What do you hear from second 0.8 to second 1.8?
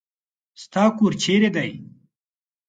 کور چېري دی؟